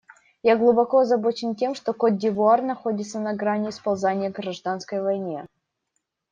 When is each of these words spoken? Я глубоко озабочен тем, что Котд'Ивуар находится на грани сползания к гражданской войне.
Я 0.41 0.55
глубоко 0.57 1.01
озабочен 1.01 1.53
тем, 1.55 1.75
что 1.75 1.91
Котд'Ивуар 1.93 2.63
находится 2.63 3.19
на 3.19 3.35
грани 3.35 3.69
сползания 3.69 4.31
к 4.31 4.37
гражданской 4.37 4.99
войне. 4.99 5.45